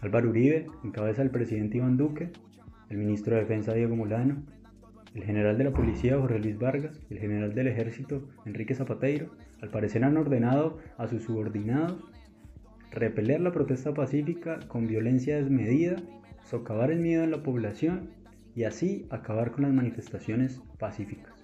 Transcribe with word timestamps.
Álvaro 0.00 0.30
Uribe, 0.30 0.66
en 0.84 0.90
cabeza 0.92 1.22
del 1.22 1.30
presidente 1.30 1.78
Iván 1.78 1.96
Duque, 1.96 2.30
el 2.88 2.98
ministro 2.98 3.34
de 3.34 3.42
Defensa 3.42 3.74
Diego 3.74 3.96
Molano, 3.96 4.42
el 5.14 5.24
general 5.24 5.58
de 5.58 5.64
la 5.64 5.72
policía 5.72 6.18
Jorge 6.18 6.38
Luis 6.38 6.58
Vargas 6.58 7.00
y 7.10 7.14
el 7.14 7.20
general 7.20 7.54
del 7.54 7.66
ejército 7.66 8.28
Enrique 8.46 8.74
Zapateiro, 8.74 9.30
al 9.60 9.70
parecer 9.70 10.04
han 10.04 10.16
ordenado 10.16 10.78
a 10.98 11.08
sus 11.08 11.24
subordinados 11.24 11.96
repeler 12.90 13.40
la 13.40 13.52
protesta 13.52 13.92
pacífica 13.92 14.60
con 14.68 14.86
violencia 14.86 15.36
desmedida, 15.36 15.96
socavar 16.44 16.90
el 16.90 17.00
miedo 17.00 17.24
en 17.24 17.30
la 17.30 17.42
población 17.42 18.10
y 18.54 18.64
así 18.64 19.06
acabar 19.10 19.52
con 19.52 19.62
las 19.62 19.72
manifestaciones 19.72 20.60
pacíficas. 20.78 21.37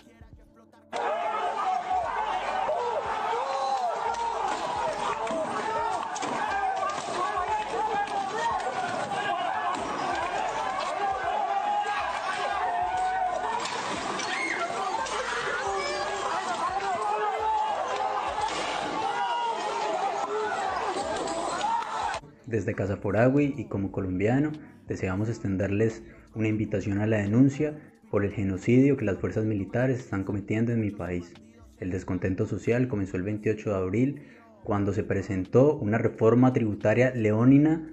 Desde 22.46 22.74
Casa 22.74 23.00
Poragui 23.00 23.54
y 23.56 23.64
como 23.64 23.90
colombiano 23.90 24.52
deseamos 24.86 25.28
extenderles 25.28 26.02
una 26.34 26.48
invitación 26.48 26.98
a 26.98 27.06
la 27.06 27.18
denuncia 27.18 27.78
por 28.10 28.24
el 28.24 28.32
genocidio 28.32 28.96
que 28.96 29.04
las 29.04 29.18
fuerzas 29.18 29.44
militares 29.44 29.98
están 29.98 30.24
cometiendo 30.24 30.72
en 30.72 30.80
mi 30.80 30.90
país. 30.90 31.32
El 31.78 31.90
descontento 31.90 32.46
social 32.46 32.86
comenzó 32.86 33.16
el 33.16 33.22
28 33.22 33.70
de 33.70 33.76
abril 33.76 34.22
cuando 34.62 34.92
se 34.92 35.04
presentó 35.04 35.76
una 35.76 35.98
reforma 35.98 36.52
tributaria 36.52 37.14
leonina 37.14 37.90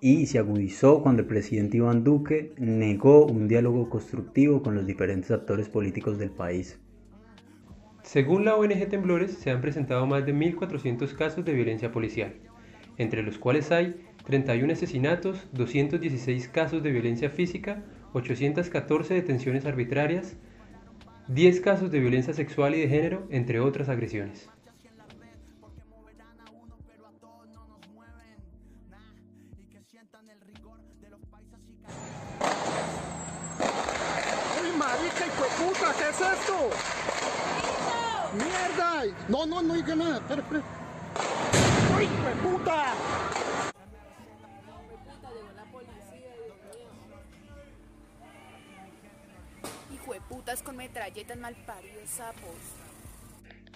y 0.00 0.26
se 0.26 0.38
agudizó 0.38 1.02
cuando 1.02 1.22
el 1.22 1.28
presidente 1.28 1.78
Iván 1.78 2.04
Duque 2.04 2.52
negó 2.58 3.26
un 3.26 3.48
diálogo 3.48 3.88
constructivo 3.88 4.62
con 4.62 4.74
los 4.74 4.86
diferentes 4.86 5.30
actores 5.30 5.68
políticos 5.68 6.18
del 6.18 6.30
país. 6.30 6.78
Según 8.02 8.44
la 8.44 8.54
ONG 8.54 8.88
Temblores, 8.88 9.32
se 9.32 9.50
han 9.50 9.60
presentado 9.60 10.06
más 10.06 10.24
de 10.24 10.34
1.400 10.34 11.12
casos 11.16 11.44
de 11.44 11.54
violencia 11.54 11.90
policial, 11.90 12.34
entre 12.98 13.22
los 13.22 13.38
cuales 13.38 13.70
hay 13.72 13.96
31 14.24 14.72
asesinatos, 14.72 15.46
216 15.52 16.48
casos 16.48 16.82
de 16.82 16.90
violencia 16.90 17.30
física, 17.30 17.82
814 18.12 19.14
detenciones 19.14 19.66
arbitrarias, 19.66 20.36
10 21.28 21.60
casos 21.60 21.90
de 21.90 22.00
violencia 22.00 22.32
sexual 22.32 22.74
y 22.74 22.80
de 22.80 22.88
género, 22.88 23.26
entre 23.30 23.60
otras 23.60 23.88
agresiones. 23.88 24.48
¡Mierda! 38.36 39.16
No, 39.28 39.46
no, 39.46 39.62
no 39.62 39.74
diga 39.74 39.94
nada. 39.94 40.16
Espera, 40.16 40.42
espera. 40.42 40.85
¡Ay, 42.26 42.34
puta! 42.42 42.94
putas 50.28 50.62
con 50.62 50.76
metralletas 50.76 51.38
malparidos 51.38 52.08
sapos. 52.08 52.76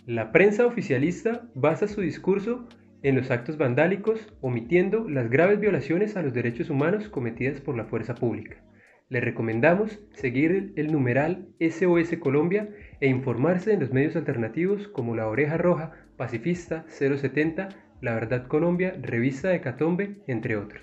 La 0.06 0.32
prensa 0.32 0.66
oficialista 0.66 1.48
basa 1.54 1.86
su 1.86 2.00
discurso 2.00 2.68
en 3.02 3.16
los 3.16 3.30
actos 3.30 3.56
vandálicos, 3.56 4.32
omitiendo 4.40 5.08
las 5.08 5.30
graves 5.30 5.60
violaciones 5.60 6.16
a 6.16 6.22
los 6.22 6.34
derechos 6.34 6.70
humanos 6.70 7.08
cometidas 7.08 7.60
por 7.60 7.76
la 7.76 7.84
fuerza 7.84 8.14
pública. 8.14 8.62
Le 9.08 9.20
recomendamos 9.20 9.98
seguir 10.12 10.72
el 10.76 10.92
numeral 10.92 11.48
SOS 11.60 12.16
Colombia 12.20 12.68
e 13.00 13.08
informarse 13.08 13.72
en 13.72 13.80
los 13.80 13.92
medios 13.92 14.16
alternativos 14.16 14.86
como 14.88 15.16
La 15.16 15.28
Oreja 15.28 15.56
Roja, 15.56 15.92
Pacifista 16.16 16.84
070, 16.88 17.70
La 18.00 18.14
Verdad 18.14 18.46
Colombia, 18.46 18.96
Revista 19.02 19.48
de 19.50 19.60
Catombe, 19.60 20.16
entre 20.26 20.56
otros. 20.56 20.82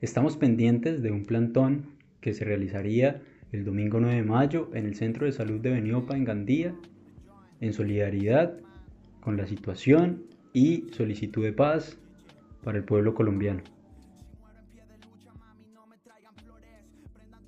Estamos 0.00 0.36
pendientes 0.36 1.02
de 1.02 1.12
un 1.12 1.24
plantón 1.24 1.86
que 2.20 2.34
se 2.34 2.44
realizaría 2.44 3.22
el 3.52 3.64
domingo 3.64 4.00
9 4.00 4.16
de 4.16 4.22
mayo 4.24 4.70
en 4.74 4.86
el 4.86 4.96
Centro 4.96 5.26
de 5.26 5.32
Salud 5.32 5.60
de 5.60 5.70
Beniopa 5.70 6.16
en 6.16 6.24
Gandía, 6.24 6.74
en 7.60 7.72
solidaridad 7.72 8.58
con 9.20 9.36
la 9.36 9.46
situación 9.46 10.24
y 10.52 10.86
solicitud 10.92 11.44
de 11.44 11.52
paz 11.52 11.96
para 12.64 12.78
el 12.78 12.84
pueblo 12.84 13.14
colombiano. 13.14 13.75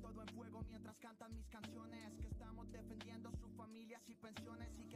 todo 0.01 0.21
en 0.21 0.27
fuego 0.29 0.63
mientras 0.69 0.97
cantan 0.97 1.33
mis 1.33 1.47
canciones. 1.47 2.13
Que 2.21 2.27
estamos 2.27 2.71
defendiendo 2.71 3.31
sus 3.33 3.51
familias 3.55 4.01
y 4.07 4.15
pensiones 4.15 4.67
y 4.69 4.75
que 4.75 4.87